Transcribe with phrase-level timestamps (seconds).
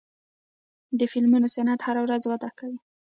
[0.99, 2.79] د فلمونو صنعت هره ورځ وده کوي.